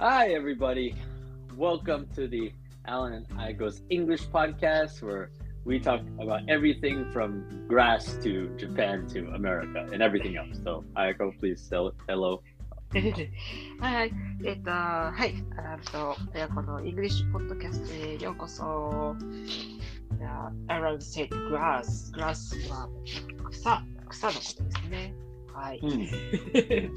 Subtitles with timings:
[0.00, 0.96] Hi, everybody.
[1.56, 2.52] Welcome to the
[2.84, 5.30] Alan and Ayako's English podcast, where
[5.64, 10.58] we talk about everything from grass to Japan to America and everything else.
[10.64, 12.42] So, Ayako, please tell hello.
[13.80, 14.12] はい、
[14.44, 19.14] えっ、と、はい、アランと親子のイングリッシュポッドキャストへようこそ。
[20.66, 22.12] アラン said grass。
[22.12, 22.88] grass は
[23.48, 25.23] 草、草のことですね。
[25.54, 25.80] はい。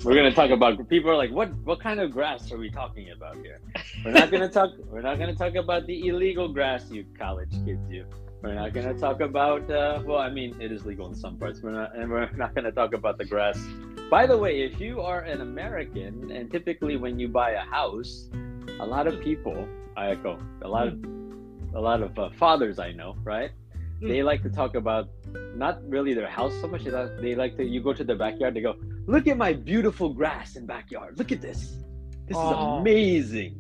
[0.04, 0.90] We're gonna talk about.
[0.90, 1.54] People are like, "What?
[1.64, 3.62] What kind of grass are we talking about here?"
[4.04, 4.72] We're not gonna talk.
[4.92, 7.88] We're not gonna talk about the illegal grass, you college kids.
[7.88, 8.06] You.
[8.42, 9.70] We're not gonna talk about.
[9.70, 11.62] Uh, well, I mean, it is legal in some parts.
[11.62, 13.60] We're not, and we're not gonna talk about the grass.
[14.10, 18.30] By the way, if you are an American, and typically when you buy a house,
[18.80, 20.98] a lot of people, Ayako, a lot of,
[21.76, 23.52] a lot of uh, fathers I know, right?
[24.02, 25.10] They like to talk about
[25.56, 26.84] not really their house so much.
[26.84, 27.64] They like to.
[27.64, 28.54] You go to their backyard.
[28.54, 28.76] They go,
[29.08, 31.18] look at my beautiful grass and backyard.
[31.18, 31.78] Look at this.
[32.28, 32.78] This is Oh.
[32.80, 33.56] amazing,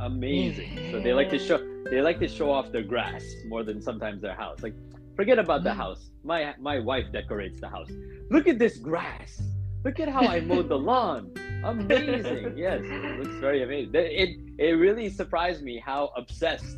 [0.00, 0.78] amazing.
[0.92, 1.58] So they like to show.
[1.90, 4.62] They like to show off their grass more than sometimes their house.
[4.62, 4.74] Like,
[5.16, 5.76] forget about the Mm.
[5.84, 6.10] house.
[6.22, 7.90] My my wife decorates the house.
[8.30, 9.42] Look at this grass.
[9.84, 11.32] Look at how I mowed the lawn.
[11.64, 12.56] Amazing.
[12.56, 13.94] Yes, it looks very amazing.
[13.94, 16.76] It, it really surprised me how obsessed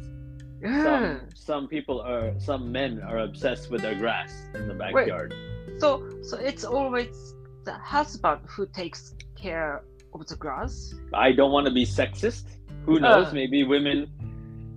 [0.64, 5.34] う some some people are some men are obsessed with their grass in the backyard.
[5.78, 5.88] So,
[6.22, 7.34] so it's always
[7.64, 9.82] the husband who takes care
[10.14, 10.94] of the grass.
[11.12, 12.44] I don't want to be sexist.
[12.86, 13.26] Who knows?
[13.28, 13.34] Uh.
[13.40, 14.08] Maybe women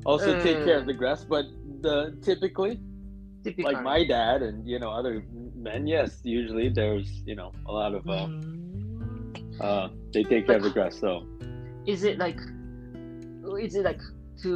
[0.05, 0.91] also take care of Uh.
[0.91, 1.45] the grass, but
[1.81, 2.79] the typically,
[3.43, 3.71] Typical.
[3.71, 5.23] like my dad and you know other
[5.55, 9.61] men, yes, usually there's you know a lot of uh, Mm.
[9.61, 10.95] uh they take care of the grass.
[10.99, 11.11] So
[11.85, 12.39] is it like
[13.65, 14.01] is it like
[14.43, 14.49] to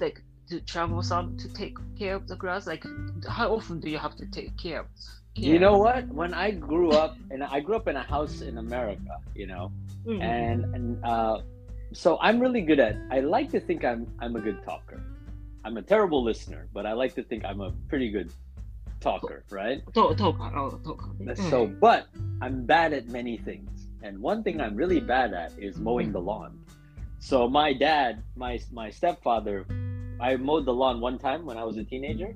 [0.00, 2.66] like to travel some to take care of the grass?
[2.66, 2.84] Like,
[3.28, 4.86] how often do you have to take care?
[5.34, 5.52] Yeah.
[5.52, 6.08] You know what?
[6.08, 9.72] When I grew up, and I grew up in a house in America, you know,
[10.04, 10.20] mm.
[10.20, 11.40] and and uh,
[11.92, 12.96] so I'm really good at.
[13.10, 15.00] I like to think I'm I'm a good talker.
[15.64, 18.32] I'm a terrible listener, but I like to think I'm a pretty good
[19.00, 19.82] talker, right?
[19.94, 21.02] Talk, oh, talk.
[21.18, 21.50] Mm.
[21.50, 22.08] So, but
[22.40, 26.20] I'm bad at many things, and one thing I'm really bad at is mowing the
[26.20, 26.58] lawn.
[27.20, 29.64] So my dad, my my stepfather,
[30.22, 32.34] I mowed the lawn one time when I was a teenager.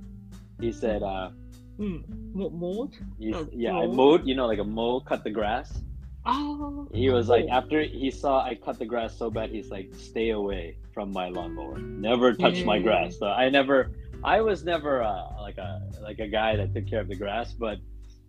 [0.60, 1.30] He said, uh,
[1.78, 2.02] mm,
[2.34, 2.94] mowed?
[3.18, 3.82] You, yeah, mowed?
[3.82, 5.82] I mowed, you know, like a mow, cut the grass.
[6.24, 6.88] Oh.
[6.92, 10.30] He was like, after he saw I cut the grass so bad, he's like, stay
[10.30, 11.78] away from my lawnmower.
[11.78, 12.64] Never touch yeah.
[12.64, 13.16] my grass.
[13.18, 13.92] So I never,
[14.24, 17.52] I was never uh, like a like a guy that took care of the grass,
[17.52, 17.78] but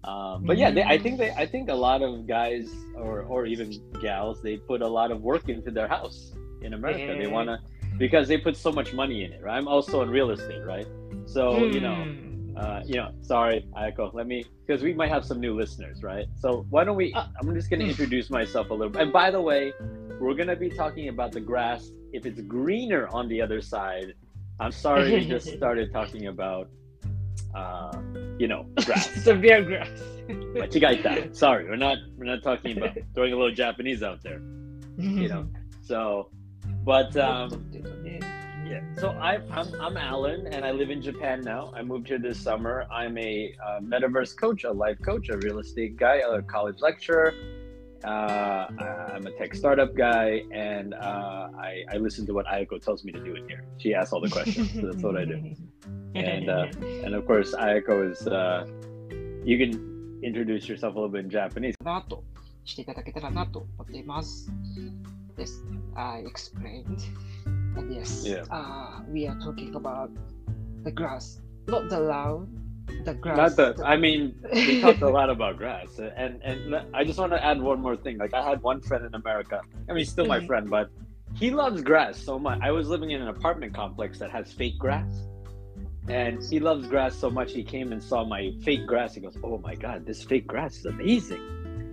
[0.03, 3.47] um, but yeah, they, I think they, I think a lot of guys or or
[3.47, 7.13] even gals, they put a lot of work into their house in America.
[7.13, 7.17] Yeah.
[7.17, 7.61] They wanna
[7.97, 9.41] because they put so much money in it.
[9.43, 9.57] Right?
[9.57, 10.87] I'm also in real estate, right?
[11.25, 12.15] So you know.
[12.57, 14.11] Uh, you know, sorry, Ayako.
[14.15, 16.25] Let me, because we might have some new listeners, right?
[16.39, 17.13] So why don't we?
[17.13, 18.89] Uh, I'm just gonna introduce myself a little.
[18.89, 18.99] bit.
[19.03, 19.73] And by the way,
[20.19, 21.91] we're gonna be talking about the grass.
[22.13, 24.15] If it's greener on the other side,
[24.59, 26.67] I'm sorry, we just started talking about,
[27.53, 27.95] uh,
[28.39, 29.07] you know, grass.
[29.23, 29.89] severe grass
[30.27, 31.35] Machigaita.
[31.35, 34.39] Sorry, we're not we're not talking about throwing a little Japanese out there,
[34.97, 35.47] you know.
[35.83, 36.31] So,
[36.86, 37.70] but um,
[38.64, 38.80] yeah.
[38.98, 41.72] So I, I'm I'm Alan, and I live in Japan now.
[41.76, 42.86] I moved here this summer.
[42.90, 47.34] I'm a uh, metaverse coach, a life coach, a real estate guy, a college lecturer.
[48.04, 48.66] Uh,
[49.14, 53.12] I'm a tech startup guy, and uh, I, I listen to what Ayako tells me
[53.12, 53.64] to do in here.
[53.78, 55.54] She asks all the questions, so that's what I do.
[56.14, 56.66] And uh,
[57.04, 58.26] and of course, Ayako is.
[58.26, 58.66] Uh,
[59.44, 61.74] you can introduce yourself a little bit in Japanese.
[61.84, 62.24] なと
[62.64, 64.50] していただけたらなと思っています。
[65.37, 65.61] Yes,
[65.95, 67.03] I explained.
[67.45, 68.43] And yes, Yeah.
[68.49, 70.09] uh, we are talking about
[70.83, 72.47] the grass, not the lawn,
[73.05, 73.37] the grass.
[73.57, 73.85] Not the.
[73.85, 77.61] I mean, we talked a lot about grass, and and I just want to add
[77.61, 78.17] one more thing.
[78.17, 79.61] Like I had one friend in America.
[79.87, 80.47] I mean, he's still my Mhm.
[80.47, 80.89] friend, but
[81.35, 82.59] he loves grass so much.
[82.63, 85.27] I was living in an apartment complex that has fake grass,
[86.07, 87.51] and he loves grass so much.
[87.53, 89.13] He came and saw my fake grass.
[89.13, 91.43] He goes, "Oh my god, this fake grass is amazing!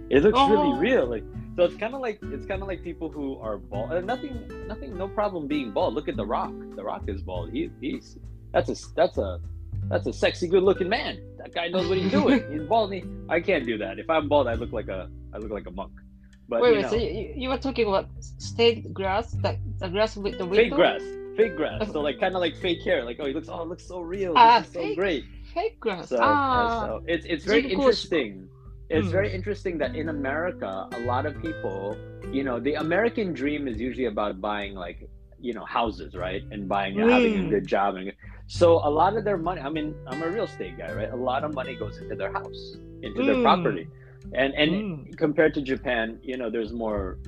[0.09, 0.78] It looks really Oh.
[0.78, 1.25] real." Like,
[1.57, 4.05] so it's kind of like it's kind of like people who are bald.
[4.05, 5.95] Nothing, nothing, no problem being bald.
[5.95, 6.53] Look at The Rock.
[6.75, 7.53] The Rock is bald.
[7.53, 8.19] He, he's
[8.53, 9.41] that's a that's a
[9.89, 11.21] that's a sexy, good-looking man.
[11.39, 12.43] That guy knows what he's doing.
[12.51, 12.93] he's bald.
[12.93, 13.99] He, I can't do that.
[13.99, 15.93] If I'm bald, I look like a I look like a monk.
[16.49, 16.83] But wait, you wait.
[16.83, 16.89] Know.
[16.91, 21.03] So you, were talking about state grass, that the grass with the fake grass,
[21.37, 21.91] fake grass.
[21.93, 23.05] So like kind of like fake hair.
[23.05, 24.35] Like oh, he looks oh, it looks so real.
[24.37, 25.25] Ah, uh, so great.
[25.55, 26.09] Fake grass.
[26.09, 28.49] So, ah, so it's it's very interesting
[28.99, 29.37] it's very hmm.
[29.37, 31.96] interesting that in America, a lot of people,
[32.32, 35.08] you know, the American dream is usually about buying like,
[35.41, 36.43] you know, houses, right?
[36.50, 37.50] And buying, having a hmm.
[37.50, 37.96] good job.
[37.96, 38.12] And
[38.46, 41.11] so a lot of their money, I mean, I'm a real estate guy, right?
[41.11, 43.26] A lot of money goes into their house, into mm.
[43.26, 43.43] their hmm.
[43.43, 43.88] property.
[44.32, 45.19] And and mm.
[45.19, 47.19] compared to Japan, you know, there's more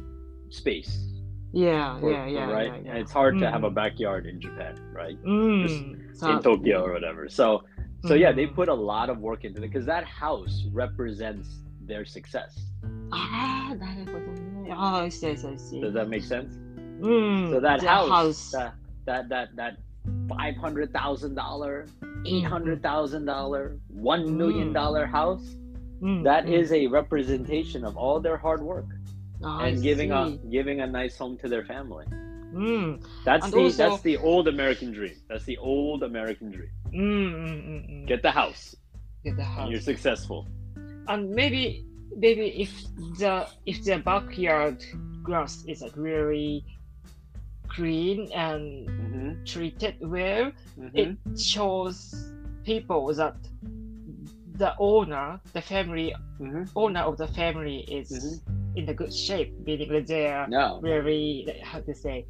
[0.49, 1.07] space.
[1.53, 2.51] Yeah, for, yeah, yeah.
[2.51, 2.67] Right?
[2.67, 2.91] Yeah, yeah.
[2.91, 3.41] And it's hard mm.
[3.41, 5.17] to have a backyard in Japan, right?
[5.63, 7.29] Just in Tokyo or whatever.
[7.29, 7.65] So
[8.06, 11.48] so yeah, they うん put a lot of work into it because that house represents
[11.88, 12.52] their success.
[13.12, 14.20] ああ、なるほど
[14.64, 14.72] ね。
[14.74, 15.82] ああ、I see, I see, I see.
[15.82, 16.48] Does that make sense?
[17.02, 17.50] うん。
[17.52, 18.52] So that the house, house.
[18.52, 18.74] that
[19.06, 19.78] that that that
[20.30, 21.86] five hundred thousand dollar,
[22.26, 25.58] eight hundred thousand dollar, one million dollar house,
[26.02, 28.86] うん that うん is a representation of all their hard work
[29.44, 30.40] I and giving a see.
[30.50, 32.06] giving a nice home to their family.
[32.54, 33.00] うん。
[33.26, 35.14] That's And the also- that's the old American dream.
[35.30, 36.70] That's the old American dream.
[36.93, 38.07] Mm-hmm.
[38.07, 38.77] Get the house.
[39.25, 39.63] Get the house.
[39.63, 40.47] And you're successful.
[41.09, 41.85] And maybe
[42.17, 42.73] maybe if
[43.19, 44.85] the if the backyard
[45.23, 46.65] grass is like really
[47.69, 49.45] green and mm-hmm.
[49.45, 50.97] treated well, mm-hmm.
[50.97, 52.33] it shows
[52.65, 53.37] people that
[54.55, 56.65] the owner, the family mm-hmm.
[56.75, 58.79] owner of the family is mm-hmm.
[58.79, 60.81] in the good shape, meaning that they're no.
[60.83, 62.27] very how to say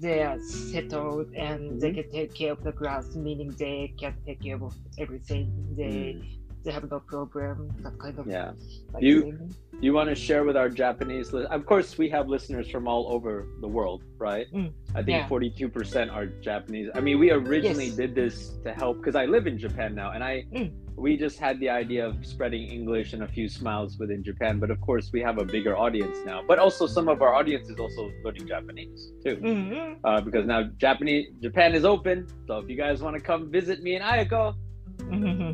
[0.00, 1.96] they are settled and they Mhm.
[2.02, 5.46] can take care of the grass, meaning they can take care of everything.
[5.76, 6.36] They Mm.
[6.64, 7.68] they have no problem.
[7.84, 8.52] That kind of Yeah.
[8.92, 9.54] like You- thing.
[9.80, 11.32] you want to share with our Japanese?
[11.32, 14.46] Li- of course, we have listeners from all over the world, right?
[14.52, 16.88] Mm, I think forty-two percent are Japanese.
[16.94, 17.96] I mean, we originally Yes.
[17.96, 20.70] did this to help because I live in Japan now, and I Mm.
[21.04, 24.52] We just had the idea of spreading English and a few smiles within Japan.
[24.62, 26.38] But of course, we have a bigger audience now.
[26.50, 29.96] But also, some of our audience is also learning Japanese too, Mhm.
[30.04, 32.26] uh, because now Japanese Japan is open.
[32.46, 34.54] So if you guys want to come visit me in Ayako,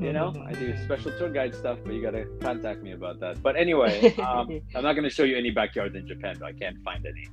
[0.07, 3.21] you know i do special tour guide stuff but you got to contact me about
[3.21, 3.95] that but anyway
[4.29, 7.27] um, i'm not to show you any backyards in japan though i can't find any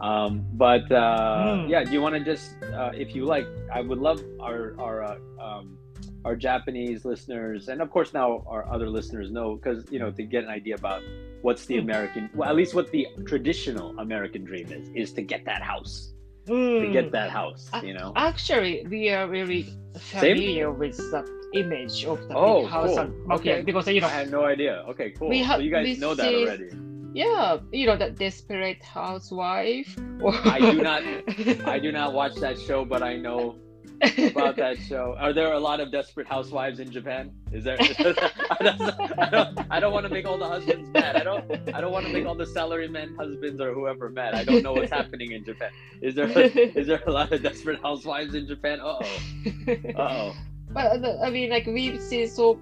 [0.00, 0.32] um,
[0.64, 1.68] but uh, Mm.
[1.68, 2.46] yeah do you want to just
[2.80, 3.46] uh, if you like
[3.78, 5.76] i would love our our uh, um,
[6.24, 10.22] our japanese listeners and of course now our other listeners know because you know to
[10.22, 11.02] get an idea about
[11.42, 11.82] what's the Mm.
[11.86, 16.12] american well at least what the traditional american dream is is to get that house
[16.46, 16.92] to Mm.
[16.92, 19.62] get that house you know Actually, we are very
[19.96, 22.98] familiar with that image of the Oh, big house cool.
[23.00, 23.62] and backyard Okay.
[23.68, 26.34] because you know i had no idea okay cool We so you guys know that
[26.34, 26.70] already
[27.14, 29.90] Yeah, you know that desperate housewife.
[30.56, 31.02] I do not-
[31.74, 33.56] I do not watch that show, but I know
[34.00, 35.16] about that show.
[35.18, 37.32] Are there a lot of desperate housewives in Japan?
[37.52, 37.76] Is there?
[37.80, 38.78] I don't,
[39.30, 41.16] don't, don't want to make all the husbands mad.
[41.16, 41.44] I don't.
[41.74, 44.34] I don't want to make all the salarymen husbands or whoever mad.
[44.34, 45.70] I don't know what's happening in Japan.
[46.00, 46.28] Is there?
[46.30, 48.80] Is there a lot of desperate housewives in Japan?
[48.80, 49.18] Uh oh.
[49.96, 50.36] Uh oh.
[50.70, 52.58] but uh, I mean, like we've seen so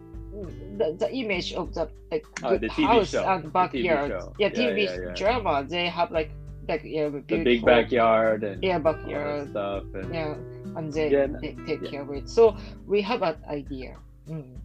[0.78, 4.10] the, the image of the like Oh, the TV house show, and TV backyard.
[4.10, 4.32] show.
[4.38, 5.14] Yeah, Yeah, TV yeah, yeah.
[5.14, 5.64] drama.
[5.68, 6.30] They have like
[6.68, 9.50] like yeah, The big backyard and Yeah, backyard.
[9.50, 9.84] stuff.
[9.94, 10.34] And, Yeah,
[10.76, 11.90] and they, Yeah, they take yeah.
[11.90, 12.28] care of it.
[12.28, 12.56] So
[12.87, 13.96] we have an idea.
[14.28, 14.56] Mm.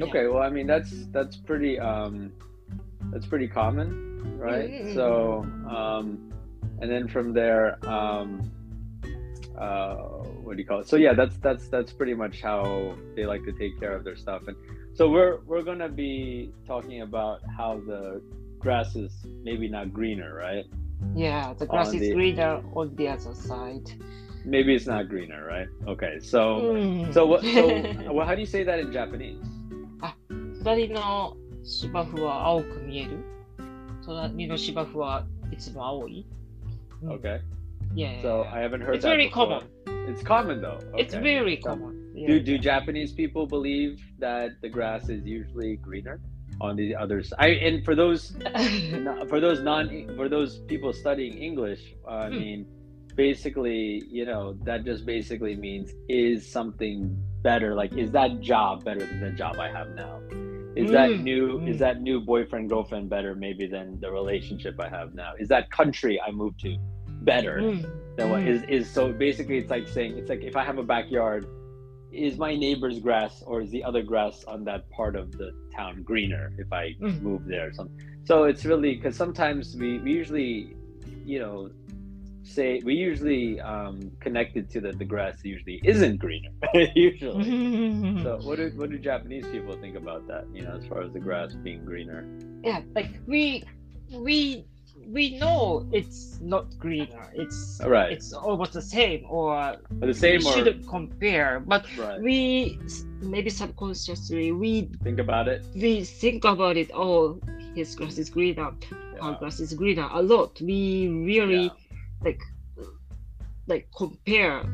[0.00, 2.32] Okay, well, I mean that's that's pretty um,
[3.12, 4.70] that's pretty common, right?
[4.70, 6.32] Mm, mm, So, um,
[6.80, 8.50] and then from there, um,
[9.58, 9.96] uh,
[10.44, 10.88] what do you call it?
[10.88, 14.16] So yeah, that's that's that's pretty much how they like to take care of their
[14.16, 14.42] stuff.
[14.48, 14.56] And
[14.94, 18.22] so we're we're gonna be talking about how the
[18.58, 19.12] grass is
[19.42, 20.64] maybe not greener, right?
[21.14, 23.90] Yeah, the grass On is the- greener on the other side
[24.45, 25.67] Maybe it's not greener, right?
[25.87, 27.13] Okay, so Mm.
[27.13, 27.43] so what?
[27.43, 27.67] So
[28.13, 29.37] well, how do you say that in Japanese?
[30.63, 33.17] 隣の芝生は青く見える
[34.05, 36.25] 隣の芝生はいつも青い
[37.03, 37.11] Mm.
[37.19, 37.39] Okay,
[37.95, 38.19] Yeah.
[38.21, 39.61] so I haven't heard it's that very before.
[39.85, 40.09] common.
[40.09, 40.79] It's common though.
[40.97, 41.21] It's Okay.
[41.21, 41.93] very So- common.
[42.15, 42.27] Yeah.
[42.27, 46.19] Do do Japanese people believe that the grass is usually greener
[46.59, 47.37] on the other side?
[47.37, 48.33] I, and for those
[49.05, 52.39] no- for those non for those people studying English, uh, I Hmm.
[52.39, 52.65] mean,
[53.16, 57.74] basically, you know, that just basically means is something better?
[57.74, 60.20] Like, is that job better than the job I have now?
[60.74, 61.58] Is that Mm, new?
[61.58, 61.68] mm.
[61.68, 65.32] Is that new boyfriend girlfriend better maybe than the relationship I have now?
[65.38, 66.76] Is that country I moved to
[67.22, 67.58] better?
[67.60, 67.84] Mm.
[68.16, 68.48] Then what Mm.
[68.48, 71.46] is is so basically it's like saying it's like if I have a backyard,
[72.10, 76.02] is my neighbor's grass or is the other grass on that part of the town
[76.02, 77.20] greener if I Mm.
[77.22, 77.96] move there or something?
[78.24, 80.76] So it's really because sometimes we, we usually,
[81.24, 81.70] you know,
[82.42, 86.50] say we usually um, connected to that the grass usually isn't greener
[86.94, 87.44] usually.
[88.22, 90.44] So what do what do Japanese people think about that?
[90.52, 92.26] You know, as far as the grass being greener.
[92.64, 93.62] yeah, like we
[94.12, 94.64] we
[95.08, 97.30] we know it's not greener.
[97.34, 98.12] It's Right.
[98.12, 101.60] it's almost the same, or But the same we or shouldn't compare.
[101.60, 102.20] But right.
[102.20, 102.78] we
[103.20, 105.64] maybe subconsciously we think about it.
[105.74, 106.90] we think about it.
[106.94, 107.40] Oh,
[107.74, 108.70] his grass is greener.
[109.20, 110.60] Our grass is greener a lot.
[110.60, 111.70] We really Yeah.
[112.24, 112.42] Like
[113.66, 114.64] like compare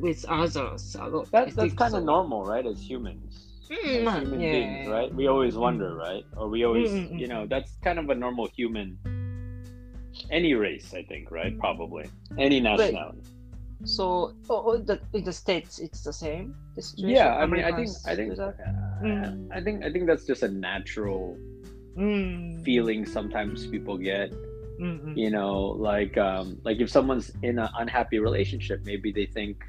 [0.00, 1.28] with others a lot.
[1.32, 2.04] I That's kind of so.
[2.04, 2.66] normal, right?
[2.66, 3.46] As humans.
[3.70, 4.52] Mm, as human yeah.
[4.52, 5.14] beings, right?
[5.14, 6.24] We always wonder, right?
[6.36, 7.30] Or we always, Mm, mm, you mm.
[7.30, 8.98] know, that's kind of a normal human
[10.30, 11.58] any race, I think, right?
[11.58, 12.06] Probably
[12.38, 13.22] any nationality.
[13.84, 16.54] So, oh, oh, the, in the states, it's the same.
[16.76, 17.16] The situation?
[17.16, 18.52] Yeah, I mean, I think, I think, uh,
[19.02, 19.48] Mm.
[19.52, 21.36] I think, I think that's just a natural
[21.96, 22.64] Mm.
[22.64, 24.32] feeling sometimes people get.
[24.80, 25.16] Mm, mm.
[25.16, 29.62] You know, like, um, like if someone's in an unhappy relationship, maybe they think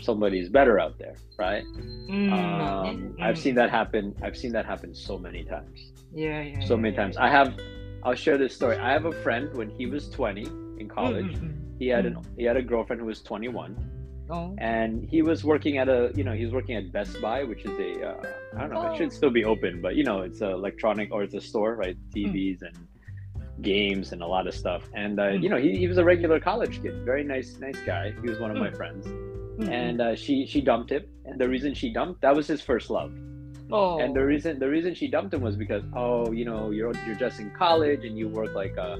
[0.00, 1.64] somebody's better out there, right?
[2.08, 3.22] Mm, Um, mm.
[3.22, 4.14] I've seen that happen.
[4.22, 5.92] I've seen that happen so many times.
[6.12, 6.60] Yeah, yeah.
[6.60, 7.16] so yeah, many yeah, times.
[7.16, 7.24] yeah.
[7.24, 7.58] I have,
[8.02, 8.76] I'll share this story.
[8.76, 10.42] I have a friend when he was 20
[10.78, 11.26] in college.
[11.26, 11.78] Mm, mm, mm.
[11.78, 13.76] He had an he had a girlfriend who was 21,
[14.30, 14.54] Oh.
[14.58, 17.66] and he was working at a you know he was working at Best Buy, which
[17.66, 18.22] is a uh,
[18.56, 19.18] I don't know it should Oh.
[19.20, 21.96] still be open, but you know it's a electronic or it's a store, right?
[22.14, 22.74] TVs and
[23.62, 24.82] games and a lot of stuff.
[24.94, 25.42] And uh, Mm.
[25.42, 28.12] you know he, he was a regular college kid, very nice nice guy.
[28.22, 28.76] He was one of my Mm.
[28.76, 29.68] friends, Mm, mm.
[29.70, 31.04] and uh, she she dumped him.
[31.24, 33.12] And the reason she dumped that was his first love.
[33.72, 33.98] oh.
[34.02, 37.16] And the reason the reason she dumped him was because oh you know you're you're
[37.26, 38.90] just in college and you work like a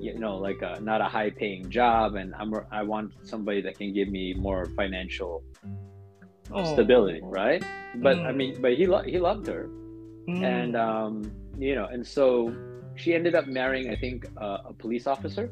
[0.00, 3.74] you know like a not a high paying job and I'm I want somebody that
[3.80, 5.44] can give me more financial
[6.50, 6.64] oh.
[6.72, 7.62] stability right
[8.06, 8.36] but I Mm.
[8.40, 9.64] mean but he lo- he loved her
[10.28, 10.42] Mm.
[10.42, 11.12] and um
[11.66, 12.26] you know and so
[12.96, 15.50] she ended up marrying I think uh, a police officer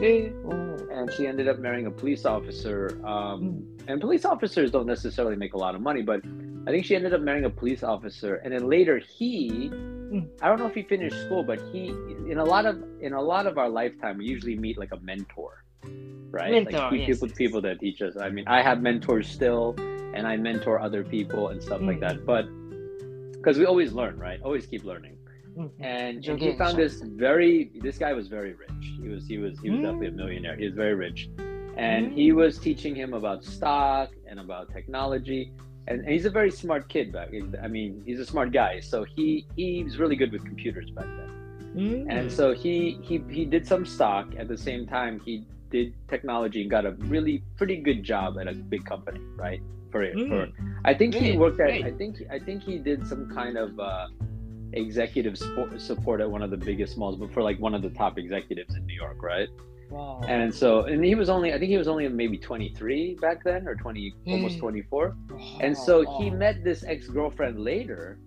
[0.00, 0.76] Eh, oh.
[0.92, 3.00] and she ended up marrying a police officer.
[3.04, 3.88] Um, Mm.
[3.88, 6.20] And police officers don't necessarily make a lot of money, but
[6.66, 8.36] I think she ended up marrying a police officer.
[8.44, 10.28] And then later, he, Mm.
[10.42, 11.88] I don't know if he finished school, but he,
[12.32, 15.00] in a lot of in a lot of our lifetime, we usually meet like a
[15.00, 15.64] mentor,
[16.30, 16.52] right?
[16.52, 17.38] Mentor, like yes, people yes.
[17.42, 18.16] people that teach us.
[18.16, 19.74] I mean, I have mentors still,
[20.16, 22.06] and I mentor other people and stuff like Mm.
[22.06, 22.16] that.
[22.32, 22.44] But
[23.36, 24.38] because we always learn, right?
[24.42, 25.16] Always keep learning
[25.56, 25.70] Mm, mm.
[25.80, 29.58] and, and he found this very this guy was very rich he was he was
[29.60, 29.82] he was Mm.
[29.82, 31.28] definitely a millionaire he was very rich
[31.76, 35.52] and he was teaching him about stock and about technology
[35.88, 37.30] and, and he's a very smart kid back
[37.62, 41.06] i mean he's a smart guy so he he was really good with computers back
[41.18, 41.30] then
[41.74, 42.06] Mm.
[42.10, 46.62] and so he he he did some stock at the same time he did technology
[46.62, 50.46] and got a really pretty good job at a big company right for it for
[50.46, 50.52] Mm.
[50.84, 51.70] I think he worked at.
[51.70, 54.08] I think I think he did some kind of uh,
[54.72, 57.90] executive support, support at one of the biggest malls, but for like one of the
[57.90, 59.48] top executives in New York, right?
[59.90, 60.20] Wow.
[60.28, 61.52] And so, and he was only.
[61.52, 64.60] I think he was only maybe 23 back then, or 20, almost Mm.
[64.60, 65.16] 24.
[65.60, 68.18] And so he met this ex girlfriend later,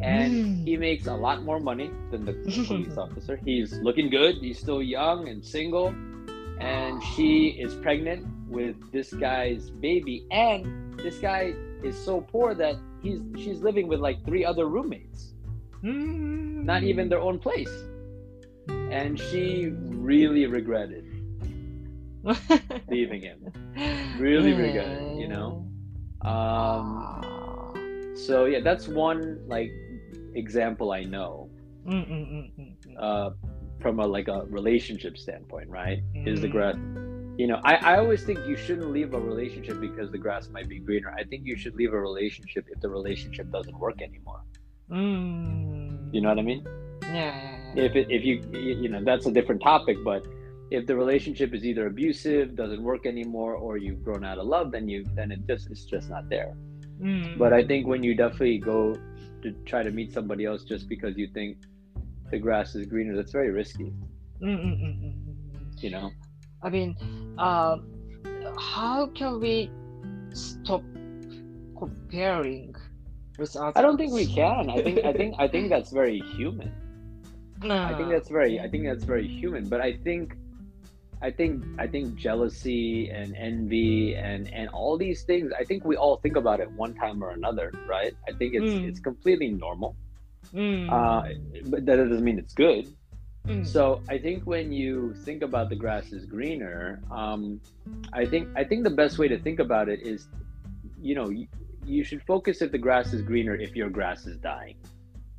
[0.00, 0.64] and Mm.
[0.66, 2.32] he makes a lot more money than the
[2.66, 3.38] police officer.
[3.44, 4.36] He's looking good.
[4.36, 5.94] He's still young and single,
[6.58, 10.26] and she is pregnant with this guy's baby.
[10.32, 15.33] And this guy is so poor that he's she's living with like three other roommates,
[15.84, 16.64] Mm.
[16.64, 17.70] not even their own place.
[18.90, 19.72] And she
[20.08, 21.04] really regretted
[22.88, 23.52] leaving him.
[24.18, 25.66] Really regret it, you know?
[26.22, 29.70] Um, so yeah, that's one like
[30.34, 31.50] example I know.
[32.98, 33.30] Uh,
[33.80, 35.98] from a like a relationship standpoint, right?
[36.14, 36.52] Is the Mm.
[36.52, 36.76] grass,
[37.36, 40.68] you know, I, I always think you shouldn't leave a relationship because the grass might
[40.68, 41.12] be greener.
[41.18, 44.40] I think you should leave a relationship if the relationship doesn't work anymore.
[44.90, 46.12] Mm.
[46.12, 46.66] You know what I mean?
[47.02, 47.82] Yeah, yeah, yeah.
[47.82, 50.24] If it, if you you know that's a different topic, but
[50.70, 54.72] if the relationship is either abusive, doesn't work anymore, or you've grown out of love,
[54.72, 56.54] then you then it just it's just not there.
[57.00, 57.38] Mm.
[57.38, 58.94] But I think when you definitely go
[59.42, 61.58] to try to meet somebody else just because you think
[62.30, 63.92] the grass is greener, that's very risky.
[64.42, 65.82] Mm, mm, mm, mm, mm.
[65.82, 66.10] You know.
[66.62, 66.96] I mean,
[67.38, 67.76] uh,
[68.58, 69.70] how can we
[70.32, 70.82] stop
[71.78, 72.73] comparing?
[73.76, 74.70] I don't think we can.
[74.70, 76.72] I think I think I think that's very human.
[77.62, 77.76] No.
[77.76, 79.68] I think that's very I think that's very human.
[79.68, 80.36] But I think
[81.22, 85.52] I think I think jealousy and envy and and all these things.
[85.58, 88.14] I think we all think about it one time or another, right?
[88.28, 88.88] I think it's Mm.
[88.88, 89.96] it's completely normal.
[90.52, 90.90] Mm.
[90.92, 91.22] Uh,
[91.70, 92.86] but that doesn't mean it's good.
[93.48, 93.66] Mm.
[93.66, 97.60] So I think when you think about the grass is greener, um,
[98.12, 100.28] I think I think the best way to think about it is,
[101.00, 101.30] you know,
[101.86, 104.76] you, should focus if the grass is greener if your grass is dying.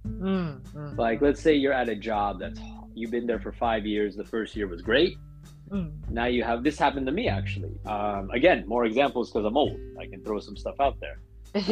[0.08, 2.60] Mm, mm, Like, let's say you're at a job that's
[2.94, 4.16] you've been there for five years.
[4.16, 5.18] The first year was great.
[5.70, 7.74] mm, Now you have this happened to me actually.
[7.86, 9.80] Um, again, more examples because I'm old.
[10.00, 11.18] I can throw some stuff out there.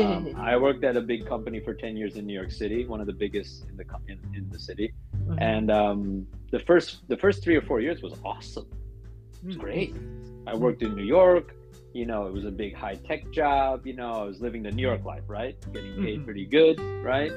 [0.04, 3.02] Um, I worked at a big company for ten years in New York City, one
[3.02, 4.94] of the biggest in the in, in the city.
[5.28, 5.38] Mhm.
[5.42, 8.68] And um, the first the first three or four years was awesome.
[9.42, 9.96] It was great.
[10.48, 11.54] I worked in New York.
[11.94, 13.86] You know, it was a big high tech job.
[13.86, 15.56] You know, I was living the New York life, right?
[15.72, 16.26] Getting paid Mhm.
[16.26, 17.32] pretty good, right?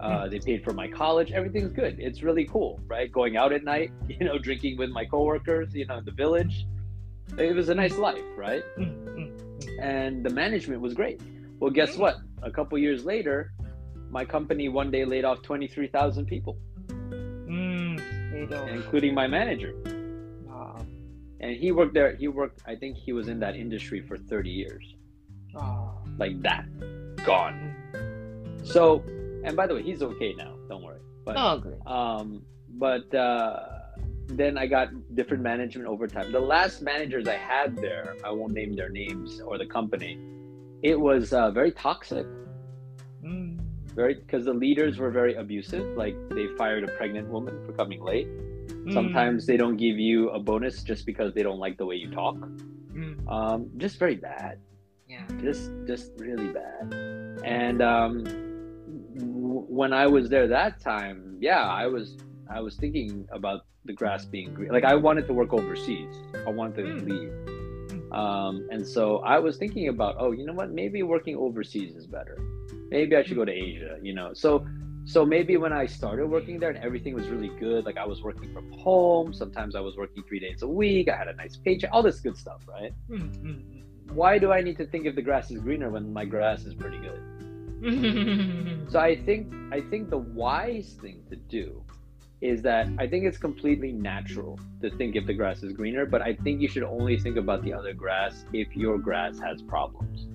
[0.00, 1.30] Uh, they paid for my college.
[1.32, 2.00] Everything's good.
[2.00, 3.12] It's really cool, right?
[3.12, 6.66] Going out at night, you know, drinking with my coworkers, you know, in the village.
[7.38, 8.64] It was a nice life, right?
[8.78, 9.30] Mm, mm,
[9.80, 11.20] And the management was great.
[11.60, 12.16] Well, guess what?
[12.42, 13.52] A couple years later,
[14.10, 16.56] my company one day laid off 23,000 people.
[16.90, 18.00] mm.
[18.74, 19.74] including my manager.
[21.40, 22.14] And he worked there.
[22.14, 22.60] He worked.
[22.66, 24.94] I think he was in that industry for 30 years,
[25.56, 26.66] ah, like that,
[27.24, 27.74] gone.
[28.62, 29.02] So,
[29.44, 30.54] and by the way, he's okay now.
[30.68, 31.00] Don't worry.
[31.24, 31.80] But oh, good.
[31.86, 33.80] um, but uh,
[34.28, 36.30] then I got different management over time.
[36.30, 40.18] The last managers I had there, I won't name their names or the company.
[40.82, 42.26] It was uh, very toxic.
[43.24, 43.58] Mm.
[43.94, 45.96] Very because the leaders were very abusive.
[45.96, 48.28] Like they fired a pregnant woman for coming late.
[48.90, 48.94] Mm.
[48.94, 52.10] Sometimes they don't give you a bonus just because they don't like the way you
[52.10, 52.36] talk.
[52.92, 53.28] Mm.
[53.30, 54.58] Um, just very bad.
[55.08, 55.24] Yeah.
[55.40, 56.94] Just just really bad.
[57.44, 58.24] And um,
[59.16, 62.16] w- when I was there that time, yeah, I was
[62.48, 64.70] I was thinking about the grass being green.
[64.70, 66.14] Like I wanted to work overseas.
[66.46, 67.08] I wanted to Mm.
[67.10, 67.32] leave.
[68.12, 70.70] Um, and so I was thinking about, oh, you know what?
[70.72, 72.36] Maybe working overseas is better.
[72.90, 73.98] Maybe I should go to Asia.
[74.02, 74.66] You know, so
[75.10, 78.22] so maybe when I started working there and everything was really good, like I was
[78.22, 79.34] working from home.
[79.34, 81.08] Sometimes I was working three days a week.
[81.08, 81.90] I had a nice paycheck.
[81.92, 82.92] All this good stuff, right?
[83.10, 86.24] Mm, mm, Why do I need to think if the grass is greener when my
[86.24, 87.20] grass is pretty good?
[88.90, 91.82] So I think I think the wise thing to do
[92.40, 96.22] is that I think it's completely natural to think if the grass is greener, but
[96.22, 100.26] I think you should only think about the other grass if your grass has problems.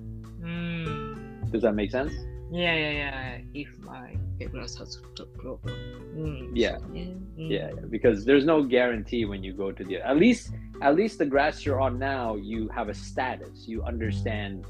[0.42, 1.52] Mm.
[1.52, 2.14] Does that make sense?
[2.52, 3.38] Yeah, yeah, yeah.
[3.54, 5.74] If my grass has a problem.
[6.16, 6.52] Mm.
[6.54, 6.78] Yeah.
[6.94, 7.04] Yeah.
[7.40, 7.50] Mm.
[7.50, 10.52] Yeah, because there's no guarantee when you go to the at least
[10.82, 13.66] at least the grass you're on now, you have a status.
[13.68, 14.66] You understand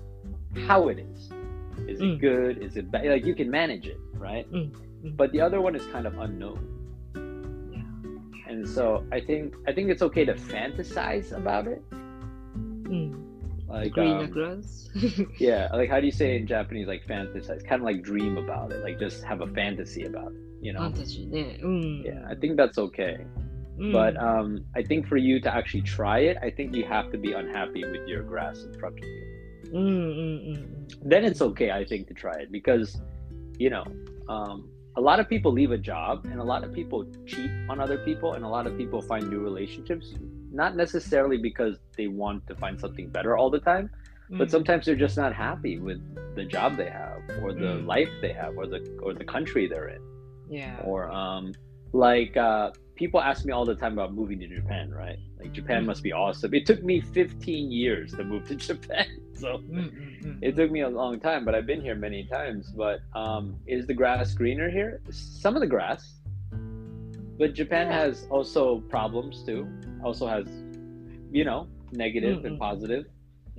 [0.68, 1.32] how it is.
[1.90, 2.20] Is it Mm.
[2.22, 2.58] good?
[2.64, 3.06] Is it bad?
[3.06, 4.50] Like you can manage it, right?
[4.52, 4.72] Mm,
[5.04, 5.18] mm.
[5.18, 6.60] But the other one is kind of unknown.
[8.48, 11.82] And so I think I think it's okay to fantasize about it.
[11.92, 13.14] Mm
[13.82, 14.90] like green grass.
[14.96, 16.88] Um, yeah, like how do you say in Japanese?
[16.88, 20.40] Like fantasize, kind of like dream about it, like just have a fantasy about it.
[20.62, 20.82] You know.
[20.82, 22.42] Yeah, I mm.
[22.42, 23.26] think that's okay.
[23.80, 23.92] Mm.
[23.92, 27.18] But um, I think for you to actually try it, I think you have to
[27.18, 29.36] be unhappy with your grass in front of you.
[29.74, 33.02] Mm, mm, mm, Then it's okay, I think, to try it because,
[33.58, 33.84] you know,
[34.30, 37.82] um, a lot of people leave a job and a lot of people cheat on
[37.82, 40.14] other people and a lot of people find new relationships
[40.56, 44.38] not necessarily because they want to find something better all the time, mm-hmm.
[44.38, 44.52] but mm.
[44.52, 46.00] sometimes they're just not happy with
[46.36, 47.88] the job they have or the mm-hmm.
[47.88, 50.02] life they have or the or the country they're in.
[50.50, 50.80] Yeah.
[50.84, 51.54] Or um
[51.94, 55.20] like uh people ask me all the time about moving to Japan, right?
[55.40, 55.88] Like Japan mm.
[55.88, 56.54] must be awesome.
[56.54, 60.90] It took me 15 years to move to Japan, so mm, it took me a
[60.90, 61.46] long time.
[61.46, 62.72] But I've been here many times.
[62.72, 65.02] But um, is the grass greener here?
[65.12, 66.16] Some of the grass,
[67.38, 68.00] but Japan yeah.
[68.00, 69.68] has also problems too.
[70.04, 70.48] Also has,
[71.32, 72.48] you know, negative mm-hmm.
[72.48, 73.06] and positive.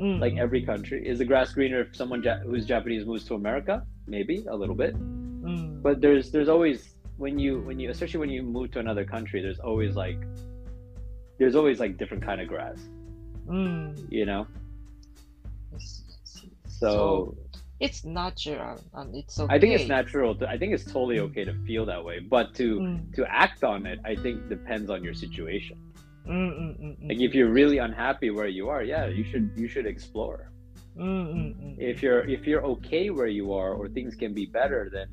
[0.00, 0.20] Mm-hmm.
[0.20, 3.86] Like every country is the grass greener if someone ja- who's Japanese moves to America,
[4.06, 4.94] maybe a little bit.
[4.96, 5.82] Mm.
[5.82, 9.40] But there's there's always when you when you especially when you move to another country,
[9.40, 10.18] there's always like
[11.38, 12.78] there's always like different kind of grass.
[13.46, 14.06] Mm.
[14.10, 14.46] You know.
[15.78, 17.36] So, so
[17.78, 19.54] it's natural and it's okay.
[19.54, 20.34] I think it's natural.
[20.36, 23.14] To, I think it's totally okay to feel that way, but to mm.
[23.14, 25.78] to act on it, I think depends on your situation.
[26.26, 27.08] Mm-mm-mm-mm.
[27.08, 30.50] Like if you're really unhappy where you are, yeah, you should you should explore.
[30.96, 31.76] Mm-mm-mm.
[31.78, 35.08] If you're if you're okay where you are, or things can be better, then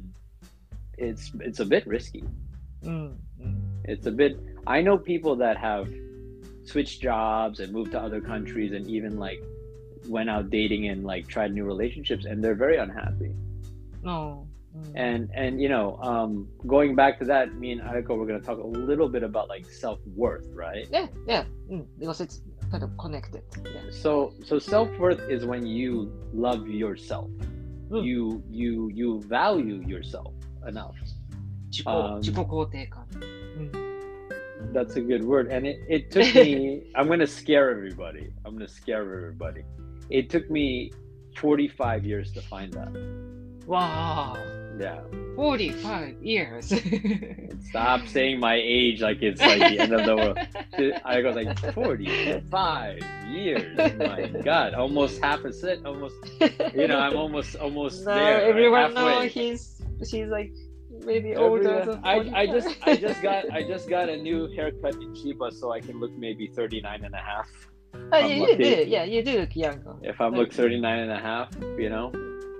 [0.97, 2.23] it's it's a bit risky.
[2.83, 3.15] Mm-mm.
[3.83, 4.39] It's a bit.
[4.65, 5.89] I know people that have
[6.63, 9.43] switched jobs and moved to other countries, and even like
[10.07, 13.31] went out dating and like tried new relationships and they're very unhappy
[14.03, 14.47] no oh.
[14.77, 14.91] mm.
[14.95, 18.45] and and you know um going back to that me and Ayako we're going to
[18.45, 22.97] talk a little bit about like self-worth right yeah yeah mm, because it's kind of
[22.97, 23.81] connected yeah.
[23.91, 27.29] so so self-worth is when you love yourself
[27.89, 28.03] mm.
[28.03, 30.33] you you you value yourself
[30.67, 30.95] enough
[31.85, 32.21] um,
[33.17, 34.73] mm.
[34.73, 38.67] that's a good word and it, it took me i'm gonna scare everybody i'm gonna
[38.67, 39.63] scare everybody
[40.13, 40.91] it took me
[41.37, 42.91] 45 years to find that.
[43.65, 44.37] Wow.
[44.79, 45.01] Yeah.
[45.35, 46.71] 45 years.
[47.69, 51.01] Stop saying my age like it's like the end of the world.
[51.03, 53.79] I go like 45 years.
[53.79, 54.75] Oh my God.
[54.75, 55.83] Almost half a set.
[55.83, 56.15] Almost,
[56.75, 58.43] you know, I'm almost, almost no, there.
[58.43, 59.29] everyone know halfway.
[59.29, 60.51] he's she's like
[61.05, 65.11] maybe older I, I just I just got I just got a new haircut in
[65.15, 67.49] Chiba so I can look maybe 39 and a half.
[67.95, 69.95] Ah, I'm you, yeah, you do look younger.
[70.01, 72.11] If I look 39 and a half, you know,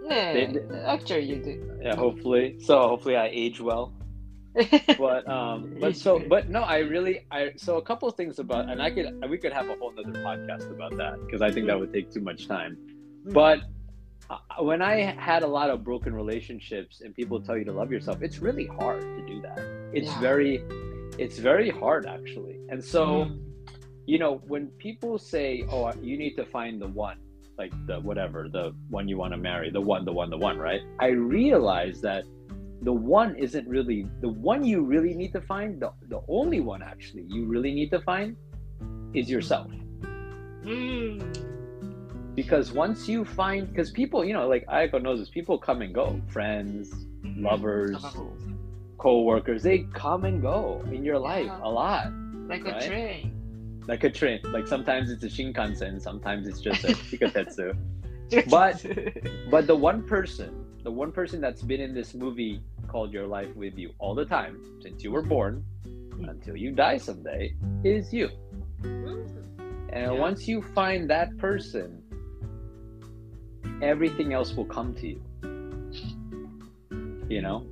[0.10, 1.56] Yeah, They- actually you do.
[1.82, 3.94] yeah hopefully so hopefully i age well
[5.06, 8.70] but um but so but no i really i so a couple of things about
[8.70, 11.66] and i could we could have a whole other podcast about that because i think
[11.68, 12.78] that would take too much time
[13.40, 13.60] but
[14.30, 14.38] uh,
[14.70, 14.96] when i
[15.30, 18.68] had a lot of broken relationships and people tell you to love yourself it's really
[18.80, 19.58] hard to do that
[19.94, 20.20] it's Yeah.
[20.30, 20.54] very
[21.18, 22.58] it's very hard actually.
[22.72, 23.40] And so, Mm.
[24.06, 27.18] You know, when people say, "Oh, you need to find the one,"
[27.58, 30.58] like the whatever, the one you want to marry, the one, the one, the one,
[30.58, 30.82] right?
[31.00, 32.24] I realize that
[32.82, 35.82] the one isn't really the one you really need to find.
[35.82, 38.36] The the only one actually you really need to find
[39.14, 39.72] is yourself.
[40.64, 41.22] Mm.
[42.36, 45.94] Because once you find, because people, you know, like Ayako knows this, people come and
[45.94, 46.92] go, friends,
[47.38, 48.04] lovers,
[48.98, 51.60] co-workers, they come and go in your life Yeah.
[51.64, 52.12] a lot.
[52.48, 52.84] Like Right?
[52.84, 53.33] a train.
[53.88, 54.40] Like a train.
[54.46, 57.76] Like sometimes it's a Shinkansen, sometimes it's just a Chikatetsu.
[58.50, 58.86] But-
[59.52, 63.54] But the one person, the one person that's been in this movie called Your Life
[63.56, 65.64] with you all the time since you were born
[66.28, 68.30] until you die someday is you.
[68.82, 69.28] Mm.
[69.92, 70.20] And Yeah.
[70.28, 72.02] once you find that person,
[73.82, 75.22] everything else will come to you.
[77.30, 77.66] You know?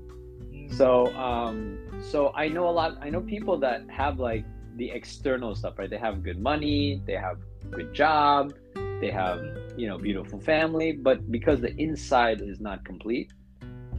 [0.52, 0.72] Mm.
[0.74, 4.46] So um so I know a lot I know people that have like
[4.78, 5.90] the external stuff, right?
[5.90, 7.38] They have good money, they have
[7.70, 8.54] good job,
[9.00, 9.42] they have,
[9.78, 13.32] you know, beautiful family, but because the inside is not complete,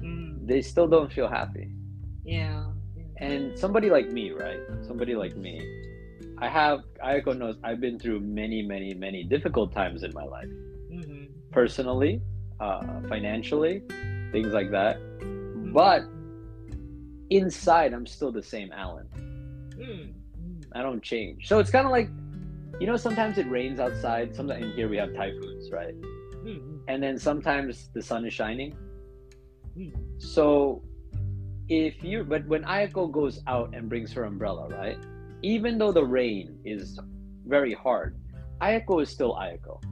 [0.01, 0.47] Mm.
[0.47, 1.71] they still don't feel happy.
[2.25, 2.73] Yeah.
[3.19, 4.59] And somebody like me, right?
[4.83, 5.61] Somebody like me,
[6.39, 10.51] I have Ayako knows I've been through many, many, many difficult times in my life.
[10.91, 11.29] Mhm.
[11.53, 12.21] Personally,
[12.59, 13.83] uh, financially,
[14.33, 14.99] things like that.
[15.73, 16.03] But
[17.31, 19.07] inside I'm still the same Alan.
[19.77, 20.13] Mm.
[20.75, 21.49] I don't change.
[21.49, 22.09] So it's kind of like,
[22.81, 24.35] you know, sometimes it rains outside.
[24.35, 25.95] Sometimes in here we have typhoons, right?
[26.45, 26.81] Mm.
[26.89, 28.77] And then sometimes the sun is shining.
[29.77, 29.93] Mm.
[30.19, 30.83] So
[31.69, 34.99] if you, but when Ayako goes out and brings her umbrella, right?
[35.43, 36.99] Even though the rain is
[37.47, 38.17] very hard,
[38.61, 39.83] Ayako is still Ayako.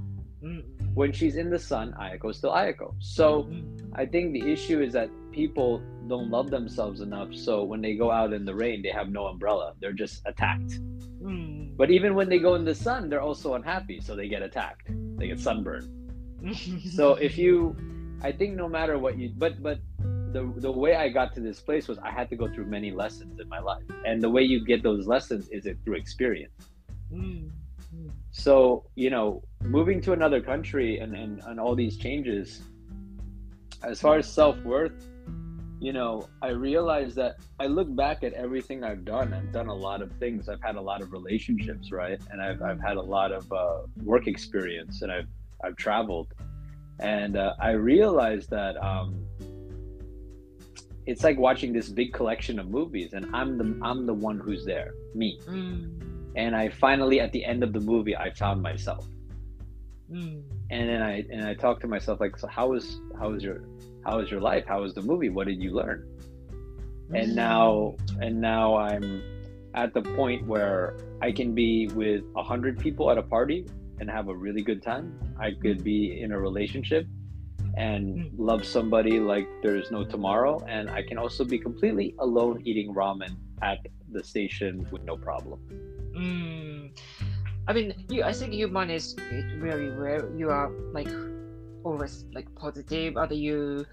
[0.43, 0.63] Mm.
[0.95, 2.95] When she's in the sun, Ayako is still Ayako.
[2.99, 3.91] So Mm.
[3.95, 7.35] I think the issue is that people don't love themselves enough.
[7.35, 9.75] So when they go out in the rain, they have no umbrella.
[9.81, 10.81] They're just attacked.
[11.23, 11.77] Mm.
[11.77, 14.91] But even when they go in the sun, they're also unhappy, so they get attacked.
[15.17, 15.97] They get sunburned.
[16.97, 17.77] So if you,
[18.23, 19.79] I think no matter what you, but but
[20.33, 22.91] the the way I got to this place was I had to go through many
[22.93, 26.69] lessons in my life, and the way you get those lessons is it through experience.
[27.13, 27.51] Mm.
[27.95, 28.11] Mm.
[28.31, 32.63] So you know, moving to another country and and, and all these changes,
[33.83, 35.09] as far as self worth,
[35.81, 39.33] you know, I realized that I look back at everything I've done.
[39.33, 40.47] I've done a lot of things.
[40.49, 42.21] I've had a lot of relationships, right?
[42.31, 45.29] And I've, I've had a lot of uh, work experience and I've,
[45.65, 46.29] I've traveled.
[46.99, 49.25] And uh, I realized that um,
[51.07, 54.67] it's like watching this big collection of movies and I'm the, I'm the one who's
[54.67, 55.41] there, me.
[55.47, 56.33] Mm.
[56.37, 59.07] And I finally, at the end of the movie, I found myself.
[60.13, 60.43] Mm.
[60.71, 63.63] And then I, and I talked to myself like, so how was, how was your,
[64.05, 64.65] how was your life?
[64.67, 65.29] How was the movie?
[65.29, 66.07] What did you learn?
[67.13, 69.21] and now and now i'm
[69.75, 73.67] at the point where i can be with a hundred people at a party
[73.99, 77.05] and have a really good time i could be in a relationship
[77.77, 78.31] and Mm.
[78.39, 83.35] love somebody like there's no tomorrow and i can also be completely alone eating ramen
[83.61, 83.79] at
[84.13, 85.59] the station with no problem
[86.15, 86.91] Mm.
[87.67, 88.23] I mean, you.
[88.23, 89.15] I think human is
[89.59, 90.23] very well.
[90.37, 91.11] You are like
[91.85, 93.87] always like positive, positive, and you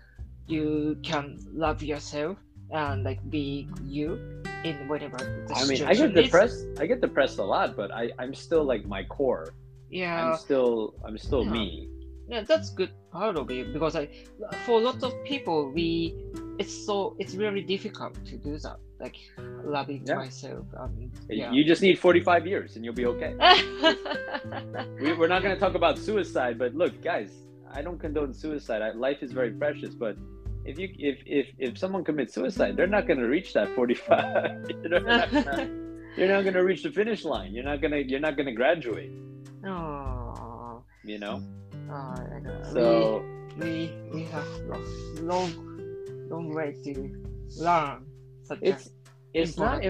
[0.48, 2.38] you can love yourself
[2.72, 4.16] and like be you
[4.64, 5.18] in whatever
[5.56, 6.24] i mean i get situation is.
[6.26, 9.54] depressed i get depressed a lot but i i'm still like my core
[9.90, 11.52] Yeah, i'm still i'm still Yeah.
[11.52, 11.90] me
[12.30, 14.10] yeah, that's good part of it because I,
[14.66, 16.14] for lots of people, we
[16.60, 18.76] it's so it's really difficult to do that.
[19.00, 19.16] Like
[19.64, 20.16] loving Yeah.
[20.16, 20.66] myself.
[20.78, 21.54] Um, yeah.
[21.54, 23.34] you just need 45 years and you'll be okay
[25.00, 27.32] we, we're not going to talk about suicide but look guys
[27.74, 28.82] i don't condone suicide.
[28.82, 30.18] I, life is very precious but
[30.66, 34.70] if you if if, if someone commits suicide they're not going to reach that 45
[34.84, 37.54] you're not gonna, you're not going to reach the finish line.
[37.54, 39.12] You're not going to you're not going to graduate.
[39.66, 41.44] Oh, you know?
[41.92, 42.16] Oh,
[42.74, 43.24] so
[43.60, 44.84] we we have lo-
[45.22, 45.52] long
[46.30, 46.92] long way to
[47.62, 48.06] learn
[48.62, 48.90] it's
[49.34, 49.84] it's not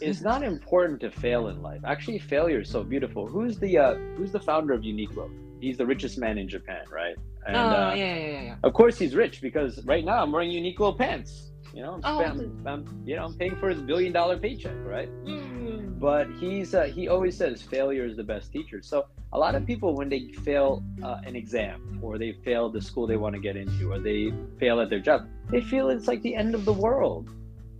[0.00, 3.94] it's not important to fail in life actually failure is so beautiful who's the uh
[4.16, 5.28] who's the founder of uniqlo
[5.60, 8.56] he's the richest man in japan right and oh uh, yeah yeah yeah.
[8.62, 11.52] Of course, he's rich because right now I'm wearing Uniqlo pants.
[11.72, 14.74] You know, I'm, Oh, I'm, I'm- you know, I'm paying for his billion dollar paycheck,
[14.84, 15.08] right?
[15.24, 15.98] Mm.
[15.98, 18.82] But he's uh, he always says failure is the best teacher.
[18.82, 22.82] So a lot of people, when they fail uh, an exam or they fail the
[22.82, 26.08] school they want to get into or they fail at their job, they feel it's
[26.08, 27.30] like the end of the world.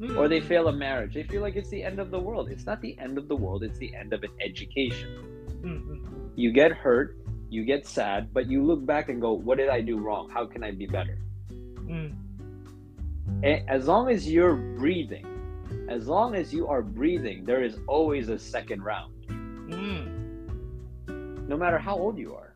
[0.01, 0.17] Mm.
[0.17, 0.47] Or they hmm.
[0.47, 1.15] fail a marriage.
[1.15, 2.51] They feel like it's the end of the world.
[2.51, 5.09] It's not the end of the world, it's the end of an education.
[5.63, 6.29] Mm-hmm.
[6.37, 7.17] You get hurt,
[7.51, 10.31] you get sad, but you look back and go, What did I do wrong?
[10.31, 11.19] How can I be better?
[11.51, 12.15] Mm.
[13.69, 15.27] As long as you're breathing,
[15.89, 19.15] as long as you are breathing, there is always a second round.
[19.29, 21.49] Mm.
[21.49, 22.53] No matter how old you are.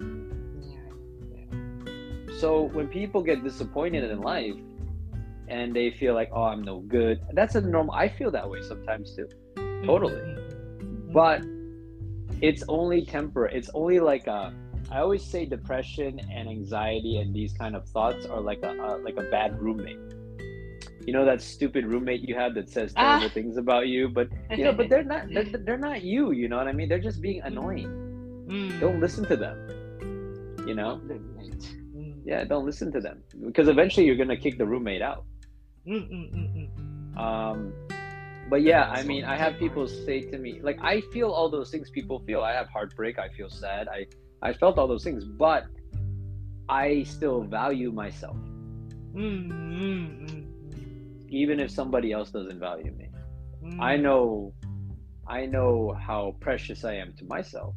[0.60, 2.38] Yeah.
[2.38, 4.54] So when people get disappointed in life,
[5.52, 7.20] and they feel like, oh, I'm no good.
[7.34, 7.94] That's a normal.
[7.94, 9.86] I feel that way sometimes too, mm-hmm.
[9.86, 10.14] totally.
[10.14, 11.12] Mm-hmm.
[11.12, 11.42] But
[12.40, 13.46] it's only temper.
[13.46, 14.54] It's only like a.
[14.90, 18.96] I always say depression and anxiety and these kind of thoughts are like a, a
[19.04, 20.00] like a bad roommate.
[21.06, 23.02] You know that stupid roommate you have that says ah.
[23.02, 23.34] terrible ah.
[23.34, 26.32] things about you, but you know, but they're not they're, they're not you.
[26.32, 26.88] You know what I mean?
[26.88, 27.90] They're just being annoying.
[28.48, 28.80] Mm.
[28.80, 29.56] Don't listen to them.
[30.66, 31.00] You know?
[31.08, 32.20] Mm.
[32.24, 35.24] Yeah, don't listen to them because eventually you're gonna kick the roommate out.
[35.86, 37.72] Um,
[38.48, 41.70] but yeah, I mean, I have people say to me, like, I feel all those
[41.70, 42.42] things people feel.
[42.42, 43.18] I have heartbreak.
[43.18, 43.88] I feel sad.
[43.88, 44.06] I,
[44.42, 45.66] I felt all those things, but
[46.68, 48.36] I still value myself.
[51.28, 53.08] Even if somebody else doesn't value me,
[53.78, 54.52] I know,
[55.26, 57.74] I know how precious I am to myself.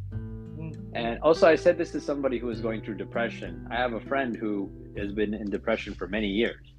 [0.94, 3.68] And also, I said this to somebody who was going through depression.
[3.70, 6.75] I have a friend who has been in depression for many years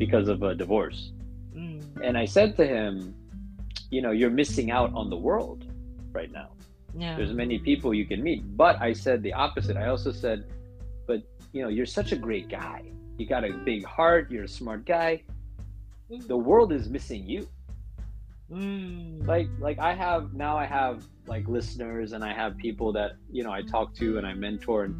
[0.00, 1.12] because of a divorce.
[1.54, 1.82] Mm.
[2.02, 3.14] And I said to him,
[3.90, 5.66] you know, you're missing out on the world
[6.10, 6.48] right now.
[6.96, 7.16] Yeah.
[7.16, 8.40] There's many people you can meet.
[8.56, 9.76] But I said the opposite.
[9.76, 10.38] I also said,
[11.06, 11.20] but
[11.52, 12.80] you know, you're such a great guy.
[13.18, 15.22] You got a big heart, you're a smart guy.
[16.10, 16.26] Mm.
[16.26, 17.46] The world is missing you.
[18.50, 19.26] Mm.
[19.26, 23.44] Like like I have now I have like listeners and I have people that, you
[23.44, 24.94] know, I talk to and I mentor and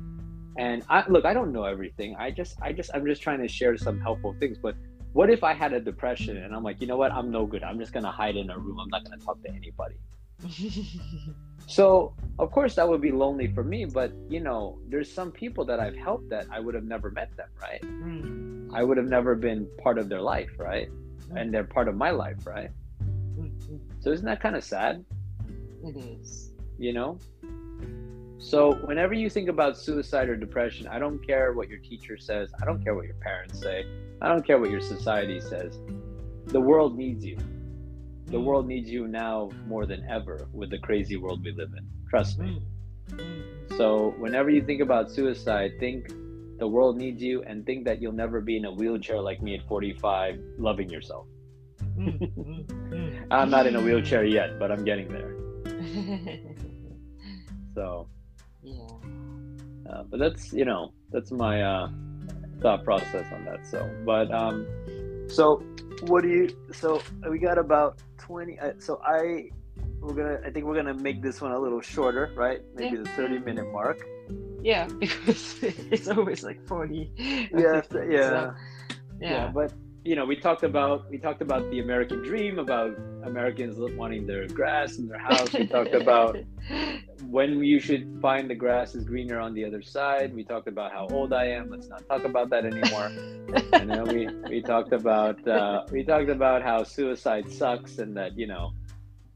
[0.59, 2.15] and I look, I don't know everything.
[2.17, 4.75] I just I just I'm just trying to share some helpful things, but
[5.13, 7.63] what if I had a depression and I'm like, you know what, I'm no good.
[7.63, 8.79] I'm just gonna hide in a room.
[8.79, 9.97] I'm not gonna talk to anybody.
[11.67, 15.65] so of course that would be lonely for me, but you know, there's some people
[15.67, 17.83] that I've helped that I would have never met them, right?
[17.83, 18.71] Mm.
[18.73, 20.89] I would have never been part of their life, right?
[21.31, 21.41] Mm.
[21.41, 22.71] And they're part of my life, right?
[23.03, 23.77] Mm-hmm.
[24.01, 25.05] So isn't that kind of sad?
[25.85, 26.53] It is.
[26.79, 27.19] You know,
[28.43, 32.51] so, whenever you think about suicide or depression, I don't care what your teacher says,
[32.61, 33.85] I don't care what your parents say,
[34.23, 35.79] I don't care what your society says.
[36.47, 37.37] The world needs you.
[38.29, 41.87] The world needs you now more than ever with the crazy world we live in.
[42.09, 42.63] Trust me.
[43.77, 46.09] So, whenever you think about suicide, think
[46.59, 49.55] the world needs you and think that you'll never be in a wheelchair like me
[49.55, 51.27] at 45 loving yourself.
[53.31, 55.37] I'm not in a wheelchair yet, but I'm getting there.
[57.75, 58.09] so
[58.63, 58.75] yeah.
[59.91, 61.89] uh, but that's, you know, that's my uh,
[62.61, 63.67] thought process on that.
[63.67, 64.67] So, but, um,
[65.29, 65.63] so
[66.03, 69.49] what do you, so we got about 20, uh, so I,
[70.01, 72.61] we're gonna, I think we're gonna make this one a little shorter, right?
[72.75, 73.03] Maybe Yeah.
[73.03, 73.99] the 30 minute mark.
[74.63, 77.13] Yeah, because it's always like 40.
[77.55, 78.53] Yeah, So, yeah.
[79.21, 79.51] yeah.
[79.55, 79.73] but
[80.05, 84.47] you know we talked about we talked about the american dream about americans wanting their
[84.49, 85.53] grass in their house.
[85.53, 86.39] We talked about
[87.27, 90.35] when you should find the grass is greener on the other side.
[90.35, 91.71] We talked about how old i am.
[91.71, 93.13] Let's not talk about that anymore.
[93.73, 98.39] And then we we talked about uh, we talked about how suicide sucks and that
[98.39, 98.73] you know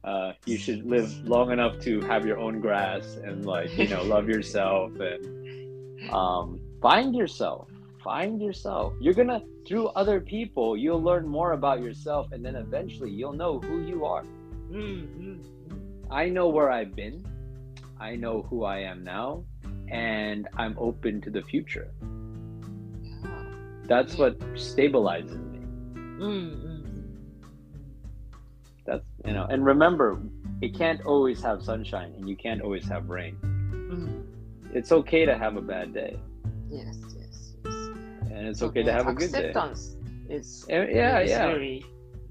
[0.02, 4.02] uh, you should live long enough to have your own grass and like you know
[4.02, 7.68] love yourself and um, find yourself
[8.04, 8.92] find yourself.
[9.00, 13.58] You're gonna, through other people, you'll learn more about yourself, and then eventually you'll know
[13.58, 14.24] who you are.
[14.70, 15.40] Mm-hmm.
[16.10, 17.24] I know where I've been,
[17.98, 19.44] I know who I am now,
[19.90, 21.90] and I'm open to the future.
[23.86, 25.58] That's what stabilizes me.
[25.94, 26.80] Mm-hmm.
[28.86, 30.20] That's, you know, and remember,
[30.60, 33.36] it can't always have sunshine and you can't always have rain.
[33.42, 34.76] Mm-hmm.
[34.76, 36.18] It's okay to have a bad day.
[36.70, 36.96] Yes
[38.34, 39.48] and it's so okay to have a good day.
[39.48, 39.96] Acceptance
[40.28, 41.56] is eh, yeah, yeah.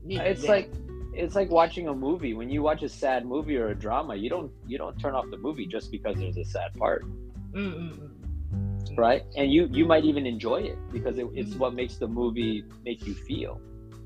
[0.05, 0.21] yeah.
[0.23, 0.71] It's like
[1.13, 2.33] it's like watching a movie.
[2.33, 5.29] When you watch a sad movie or a drama, you don't you don't turn off
[5.29, 7.05] the movie just because there's a sad part.
[8.97, 11.59] Right, and you you might even enjoy it because it, it's mm-hmm.
[11.59, 13.59] what makes the movie make you feel.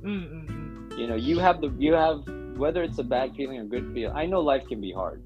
[0.03, 0.97] Mm-mm.
[0.97, 2.23] You know, you have the you have
[2.57, 4.15] whether it's a bad feeling or good feeling.
[4.15, 5.21] I know life can be hard.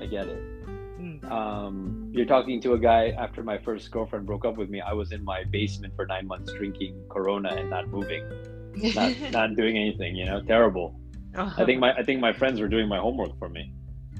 [0.00, 0.55] I get it
[1.30, 4.80] um, you're talking to a guy after my first girlfriend broke up with me.
[4.80, 8.24] I was in my basement for nine months drinking Corona and not moving,
[8.94, 10.16] not, not doing anything.
[10.16, 10.98] You know, terrible.
[11.34, 11.62] Uh-huh.
[11.62, 13.72] I think my I think my friends were doing my homework for me.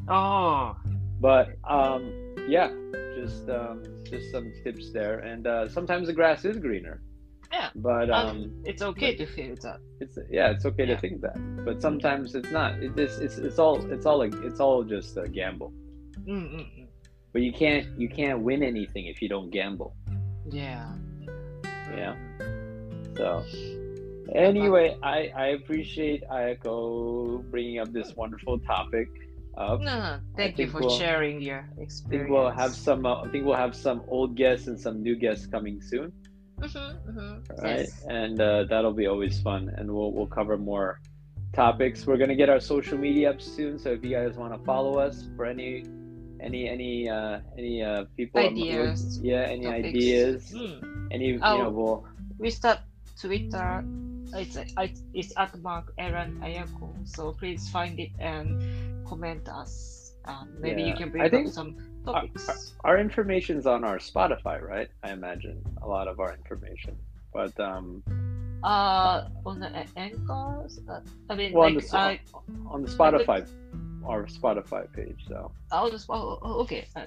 [0.09, 0.77] Oh.
[1.21, 2.13] But um,
[2.49, 2.71] yeah,
[3.15, 7.03] just um, just some tips there, and uh, sometimes the grass is greener.
[7.53, 7.71] Yeah.
[7.77, 9.79] But um, it's okay but to think that.
[10.01, 10.95] It's yeah, it's okay yeah.
[10.95, 12.83] to think that, but sometimes it's not.
[12.83, 15.73] It, it's, it's it's all it's all like it's all just a gamble.
[16.27, 16.86] Mm-mm
[17.37, 19.95] but you can't you can't win anything if you don't gamble
[20.51, 20.91] Yeah.
[21.95, 22.15] Yeah.
[23.15, 23.45] so
[24.35, 29.09] Anyway, I, I appreciate Ayako bringing up this wonderful topic.
[29.57, 29.81] Up.
[29.81, 32.05] No, no, thank you for we'll- sharing your experience.
[32.07, 33.07] I think we'll have some.
[33.07, 36.13] Uh, I think we'll have some old guests and some new guests coming soon.
[36.59, 37.81] Mhm, mhm, right?
[37.81, 38.05] Yes.
[38.09, 41.01] And uh, that'll be always fun, and we'll we'll cover more
[41.53, 42.07] topics.
[42.07, 44.99] We're gonna get our social media up soon, so if you guys want to follow
[44.99, 45.85] us for any
[46.47, 49.89] any any uh, any uh, people, Ideas, yeah, any topics.
[49.91, 50.79] ideas, Mm.
[51.11, 51.57] any you Oh.
[51.59, 51.99] know, we'll
[52.39, 52.79] We start
[53.19, 53.83] Twitter.
[54.35, 54.57] It's
[55.15, 56.87] it's at Mark Aaron Ayako.
[57.05, 58.47] So please find it and
[59.11, 59.73] comment us.
[60.27, 61.01] Um, maybe you Yeah.
[61.01, 61.71] can I bring up some
[62.05, 62.75] topics.
[62.87, 64.91] our information's on our Spotify, right?
[65.07, 66.95] I imagine a lot of our information,
[67.33, 68.03] but um,
[68.67, 70.81] Uh, on the anchors.
[70.91, 70.99] Uh,
[71.31, 72.19] I mean, well, on the I.
[72.75, 73.47] on the Spotify,
[74.07, 75.53] our Spotify page, so.
[75.73, 76.87] Oh, this, oh, oh, okay.
[76.97, 77.03] Uh,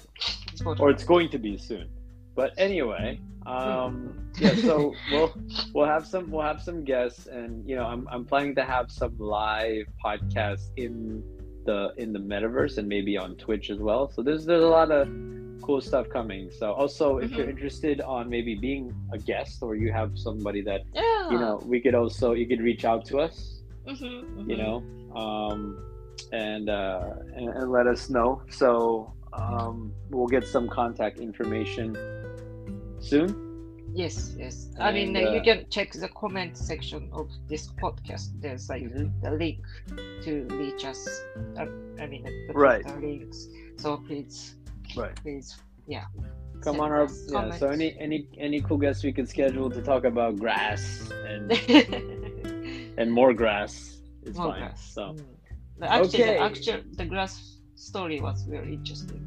[0.56, 0.80] Spotify.
[0.80, 1.88] or it's going to be soon.
[2.36, 4.56] But anyway, um, yeah.
[4.56, 5.36] So we'll
[5.74, 8.92] we'll have some we'll have some guests, and you know, I'm I'm planning to have
[8.92, 11.24] some live podcasts in
[11.66, 14.10] the in the metaverse and maybe on Twitch as well.
[14.10, 15.08] So there's there's a lot of
[15.62, 16.50] cool stuff coming.
[16.52, 17.50] So also, if you're Mhm.
[17.50, 21.30] interested on maybe being a guest or you have somebody that Yeah.
[21.30, 24.58] you know, we could also you could reach out to us Mhm, you mhm.
[24.58, 24.76] know
[25.20, 25.78] um,
[26.32, 27.02] and, uh,
[27.36, 31.96] and and let us know so um, we'll get some contact information
[33.00, 33.46] soon
[33.92, 34.70] Yes, yes.
[34.80, 38.40] I mean, uh, you uh, can check the comment section of this podcast.
[38.40, 39.10] There's like Mhm.
[39.24, 39.58] the link
[40.26, 41.02] to reach us.
[41.58, 41.66] Uh,
[42.00, 42.86] I mean, the, the Right.
[43.02, 43.48] Links.
[43.78, 44.58] So please,
[44.96, 46.06] right please, yeah.
[46.62, 50.04] come on our yeah so any any any cool guests we could schedule to talk
[50.04, 51.50] about grass and
[53.00, 54.82] and more grass is More fine grass.
[54.94, 55.26] so Mm.
[55.80, 56.34] But actually, Okay.
[56.38, 57.34] the actual the grass
[57.76, 59.22] story was very interesting.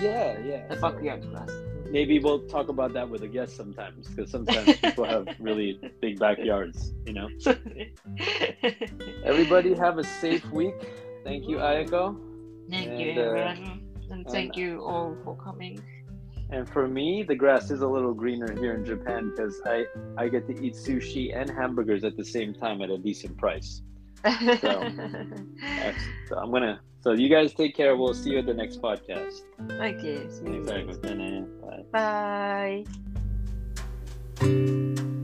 [0.00, 1.50] yeah yeah The backyard grass.
[1.90, 5.70] maybe we'll talk about that with a guest sometimes because sometimes people have really
[6.04, 7.28] big backyards you know
[9.24, 10.74] everybody have a safe week
[11.24, 12.02] thank you ayako
[12.70, 14.12] Thank you, And, uh.
[14.14, 15.80] And thank and- you all for coming.
[16.50, 19.86] And for me, the grass is a little greener here in Japan because I,
[20.22, 23.70] I get to eat sushi and hamburgers at the same time at a decent price.
[24.22, 26.80] That's- So I'm gonna.
[27.00, 27.96] So you guys take care.
[27.96, 29.42] We'll see you at the next podcast.
[29.70, 30.64] okay, see you.
[30.64, 30.98] Ayako.
[31.92, 32.84] Bye.
[34.42, 35.14] Bye.